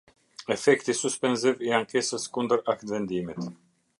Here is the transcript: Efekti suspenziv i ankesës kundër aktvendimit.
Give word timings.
Efekti 0.53 0.95
suspenziv 0.99 1.61
i 1.69 1.75
ankesës 1.81 2.27
kundër 2.39 2.65
aktvendimit. 2.75 3.49